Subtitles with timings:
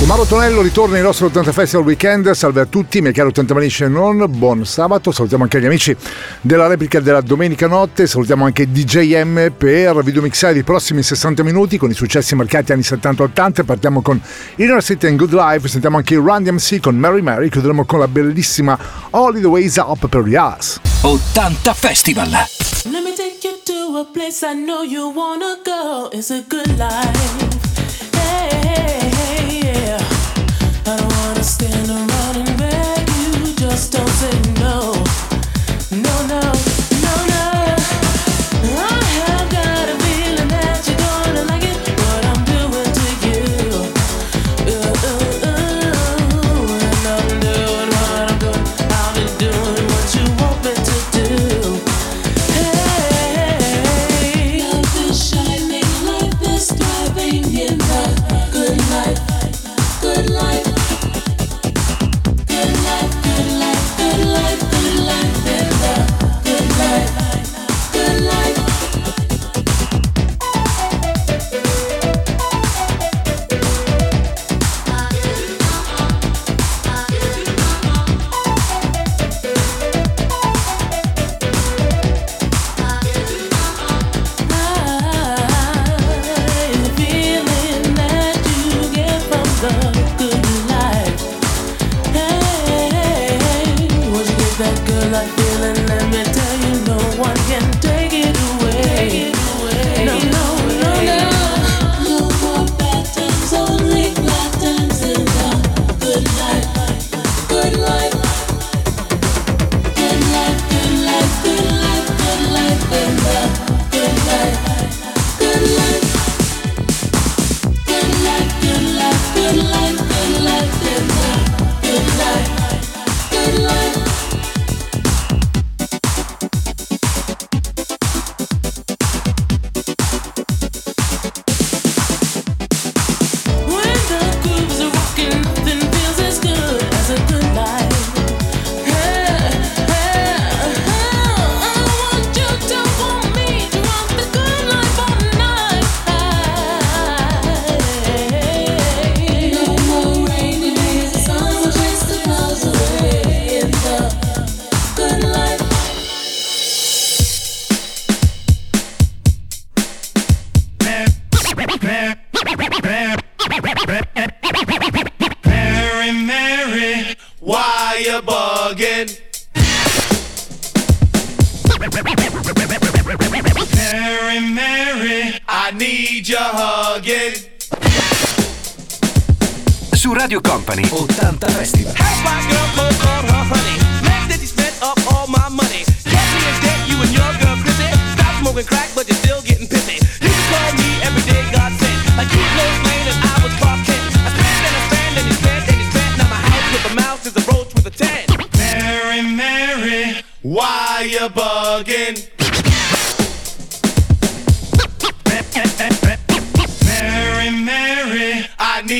[0.00, 2.30] Con Mauro Tonello ritorna il nostro 80 Festival Weekend.
[2.30, 4.24] Salve a tutti, miei cari 80 Manici e non.
[4.30, 5.12] Buon sabato.
[5.12, 5.94] Salutiamo anche gli amici
[6.40, 8.06] della replica della domenica notte.
[8.06, 13.62] Salutiamo anche DJM per videomixare i prossimi 60 minuti con i successi marcati anni 70-80.
[13.66, 14.18] Partiamo con
[14.56, 15.68] Inner City and Good Life.
[15.68, 17.50] Sentiamo anche Run DMC con Mary Mary.
[17.50, 18.78] Chiuderemo con la bellissima
[19.10, 20.80] All the Ways Up per Riaz.
[21.02, 22.30] 80 Festival.
[22.30, 26.08] Let me take you to a place I know you wanna go.
[26.10, 27.58] It's a good life.
[28.14, 29.49] Hey, hey, hey,
[29.82, 29.98] yeah.
[30.86, 33.54] I don't wanna stand around and beg you.
[33.54, 34.39] Just don't say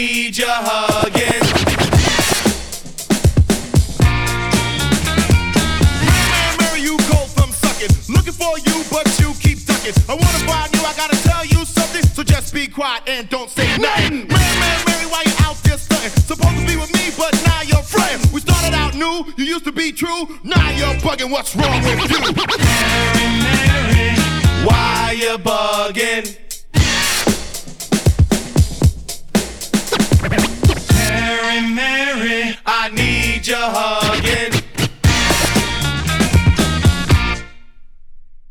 [0.00, 1.44] need your hugging.
[6.32, 7.92] Man, Mary, you go from sucking.
[8.08, 9.92] Looking for you, but you keep ducking.
[10.08, 12.02] I wanna find you, I gotta tell you something.
[12.16, 14.26] So just be quiet and don't say nothing.
[14.28, 16.10] Man, man, Mary, why you out there stunting?
[16.32, 18.32] Supposed to be with me, but now you're fronting.
[18.32, 20.22] We started out new, you used to be true.
[20.42, 22.20] Now you're bugging, what's wrong with you?
[22.68, 24.16] Mary, Mary,
[24.64, 26.49] why you bugging?
[31.50, 34.54] Mary, Mary, I need your hugging.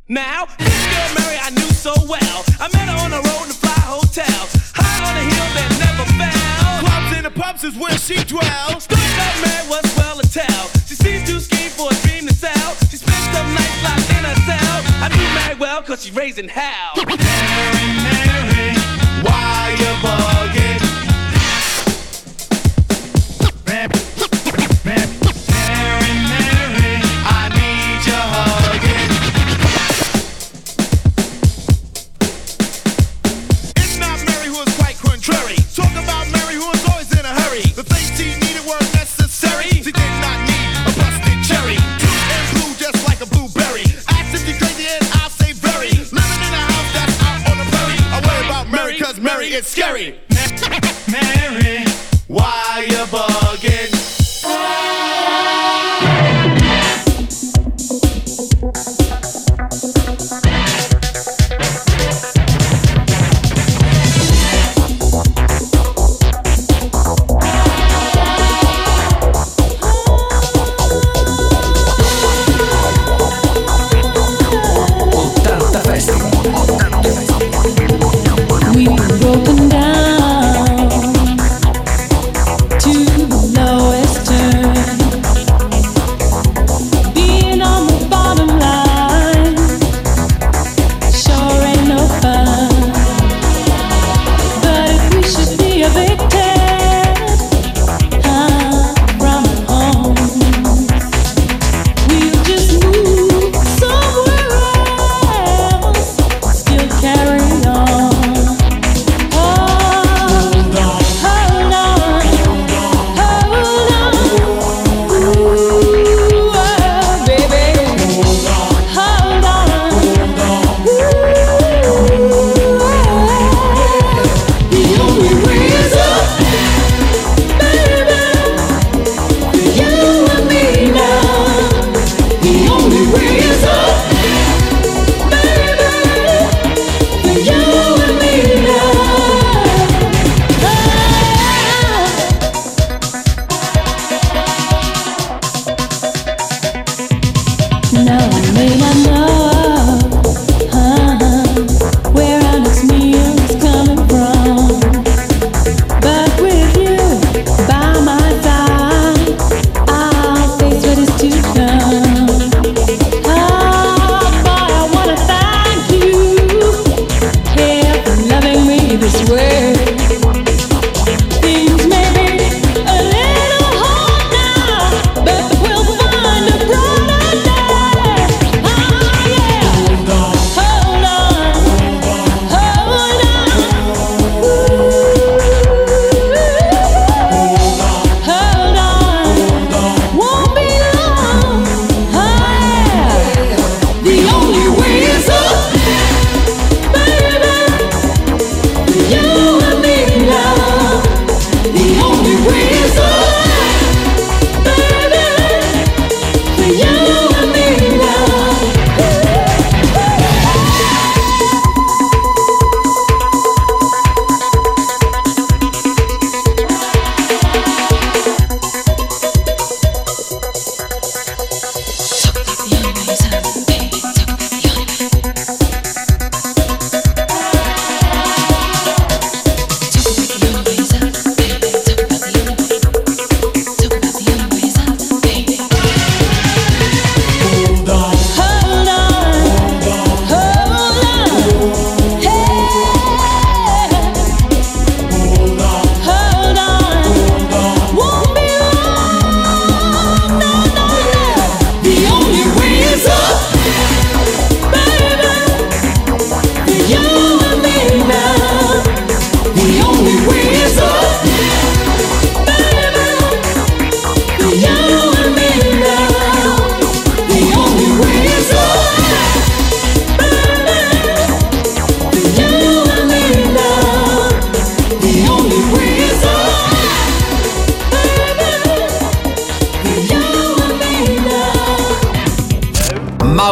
[0.10, 2.44] Now, this girl Mary I knew so well.
[2.60, 4.42] I met her on the road in a fly hotel.
[4.75, 6.84] High on a hill that never fell.
[6.84, 8.84] Clubs and the pubs is where she dwells.
[8.84, 10.68] Story about Mary was well to tell.
[10.84, 12.75] She seems to scheme for a dream to sell.
[12.92, 14.75] She spent some nights locked in a cell.
[15.00, 17.00] I knew Mary well cause she's raising hell.
[17.00, 18.75] Mary, Mary,
[19.24, 20.38] why you bugging?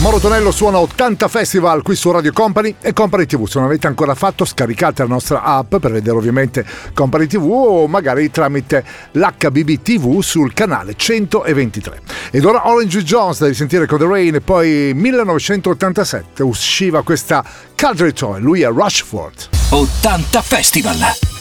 [0.00, 3.46] Mauro Tonello suona 80 Festival qui su Radio Company e Company TV.
[3.46, 6.64] Se non avete ancora fatto, scaricate la nostra app per vedere ovviamente
[6.94, 12.00] Company TV o magari tramite l'HBB TV sul canale 123.
[12.30, 17.44] Ed ora Orange Jones da risentire con The Rain e poi 1987 usciva questa
[17.76, 19.48] Country Toy, lui è Rushford.
[19.68, 21.39] 80 Festival.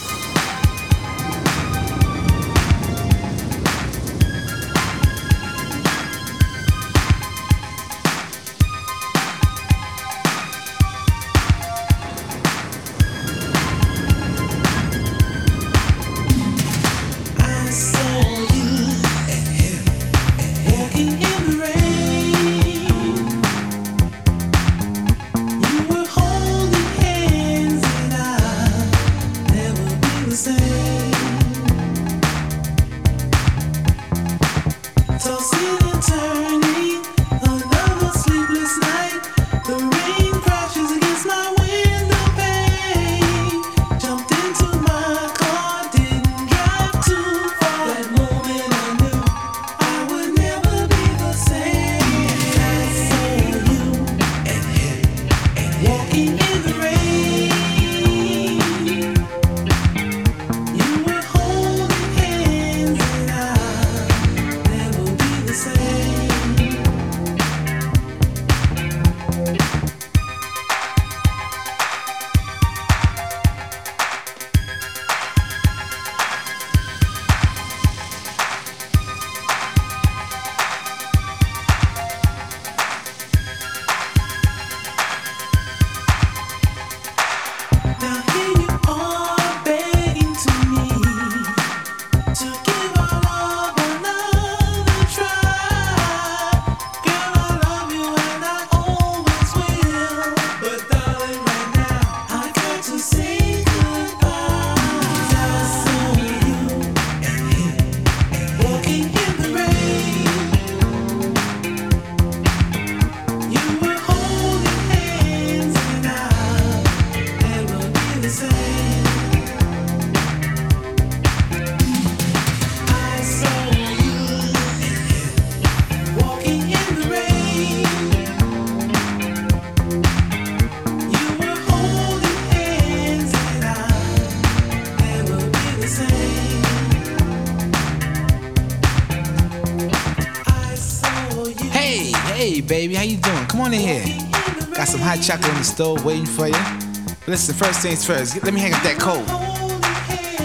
[143.73, 144.29] In here.
[144.73, 146.53] Got some hot chocolate in the stove waiting for you.
[146.53, 149.25] But Listen, first things first, let me hang up that coat.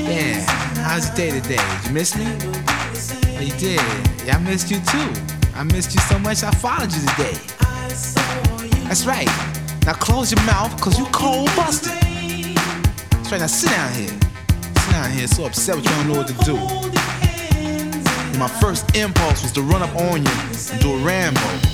[0.08, 0.40] Yeah,
[0.82, 1.56] how's your day today?
[1.56, 2.26] Did you miss me?
[3.36, 3.80] Oh, you did.
[4.26, 5.10] Yeah, I missed you too.
[5.54, 7.38] I missed you so much I followed you today.
[8.88, 9.28] That's right.
[9.86, 11.92] Now close your mouth, cause you cold busted.
[11.92, 14.08] That's right, now sit down here.
[14.08, 16.56] Sit down here, so upset with you don't know what to do.
[16.56, 20.32] And my first impulse was to run up on you
[20.72, 21.73] and do a Rambo.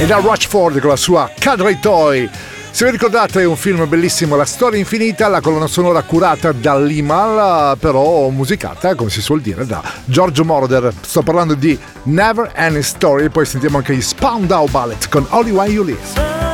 [0.00, 2.30] e da Rochford con la sua Cadre Toy.
[2.70, 6.78] Se vi ricordate è un film bellissimo, La storia infinita, la colonna sonora curata da
[6.78, 10.92] Limal, però musicata, come si suol dire, da Giorgio Moroder.
[11.00, 15.68] Sto parlando di Never Any Story, poi sentiamo anche i Spandau Ballet con Only One
[15.68, 16.47] You Live.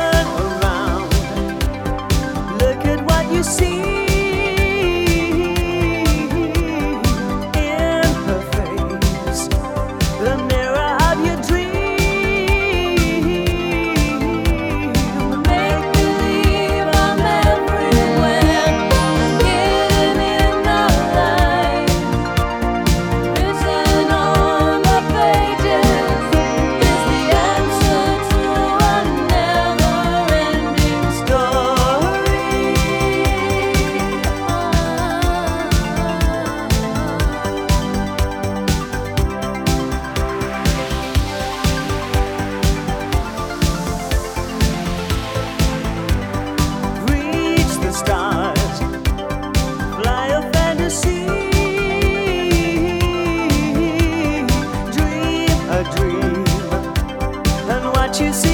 [58.19, 58.44] you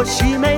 [0.00, 0.57] ah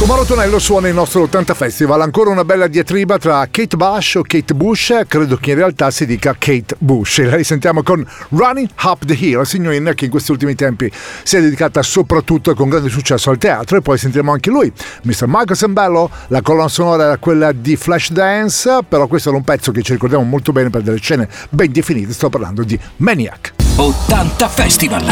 [0.00, 4.22] Comaro Tonello suona il nostro 80 Festival, ancora una bella diatriba tra Kate Bush o
[4.22, 7.22] Kate Bush, credo che in realtà si dica Kate Bush.
[7.22, 10.90] La risentiamo con Running Up the Hill, signorina che in questi ultimi tempi
[11.22, 15.26] si è dedicata soprattutto con grande successo al teatro e poi sentiremo anche lui, Mr.
[15.26, 19.82] Michael Sambello, la colonna sonora era quella di Flashdance, però questo era un pezzo che
[19.82, 23.52] ci ricordiamo molto bene per delle scene ben definite, sto parlando di Maniac.
[23.76, 25.04] 80 Festival!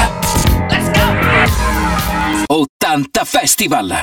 [0.71, 0.98] Let's go!
[2.51, 4.03] 80 Festival!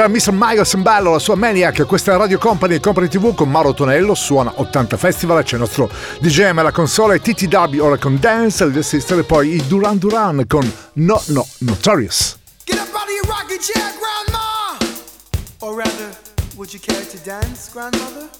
[0.00, 0.32] già Mr.
[0.32, 4.14] Michael Sembello, la sua Maniac, questa è Radio Company e Company TV con Mauro Tonello,
[4.14, 9.18] suona 80 Festival, c'è il nostro DJM alla console, TTW ora con Dance, il Sister
[9.18, 12.38] e poi i Duran Duran con No No Notorious.
[12.64, 14.78] Get up out of your rocking chair, grandma!
[15.58, 16.16] Or rather,
[16.56, 18.39] would you care to dance, grandmother?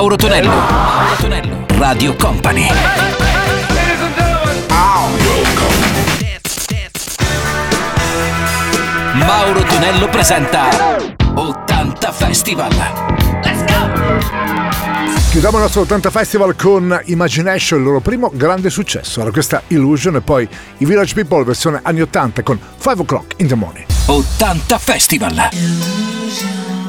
[0.00, 0.48] Mauro Tonello.
[0.48, 1.66] Mauro Tonello.
[1.76, 2.66] Radio Company.
[9.12, 10.70] Mauro Tonello presenta
[11.34, 12.74] 80 Festival.
[13.44, 13.90] Let's go!
[15.32, 19.20] Chiudiamo il nostro 80 Festival con Imagination, il loro primo grande successo.
[19.20, 20.48] Era questa Illusion e poi
[20.78, 23.84] i Village People versione anni 80 con 5 o'clock in the morning.
[24.06, 25.48] 80 Festival.
[25.52, 26.79] Illusion.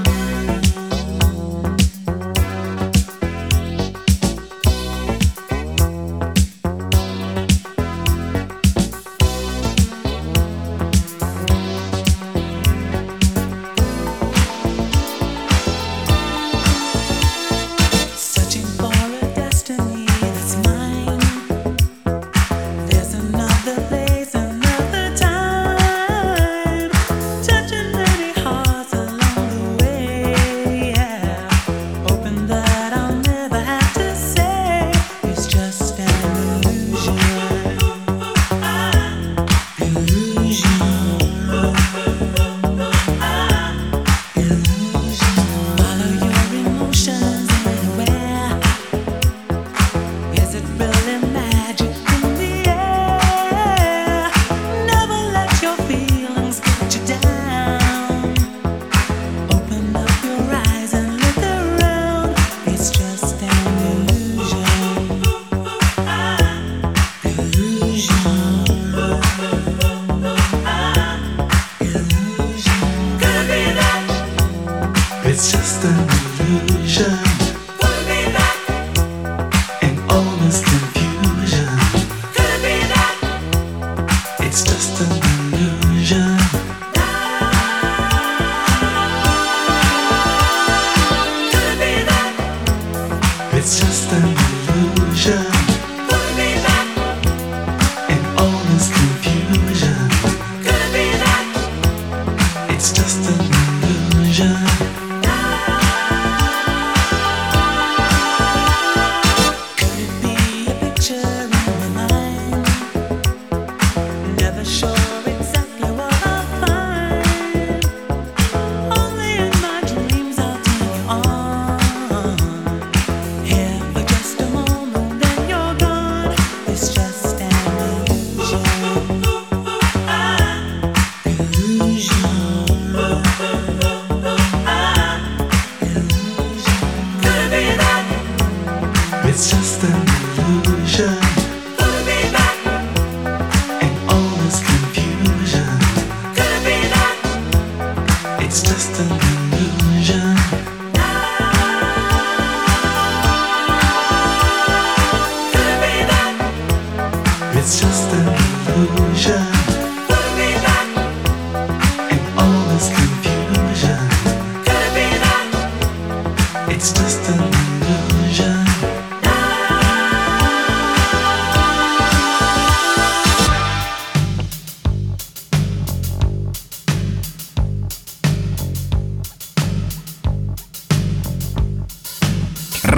[103.01, 103.39] just an
[104.13, 104.80] illusion.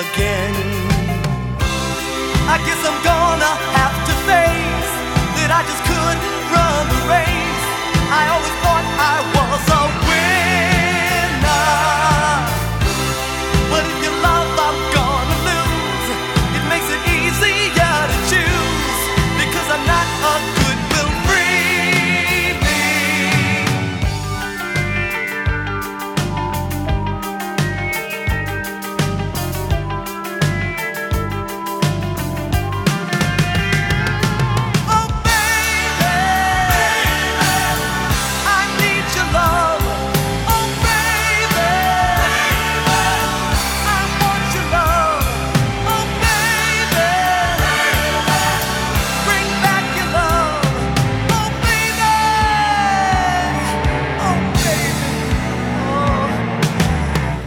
[0.00, 0.54] again.
[2.52, 3.19] I guess I'm gone.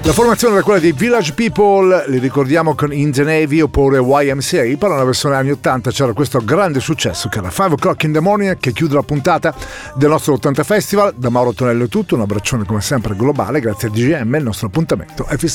[0.05, 4.75] La formazione era quella dei Village People, li ricordiamo con In the Navy oppure YMCA,
[4.77, 8.19] però nella versione anni 80 c'era questo grande successo che era 5 O'Clock in the
[8.19, 9.55] Morning che chiude la puntata
[9.95, 11.13] del nostro 80 Festival.
[11.15, 14.67] Da Mauro Tonello è tutto, un abbraccione come sempre globale, grazie a DGM, il nostro
[14.67, 15.51] appuntamento è fissato.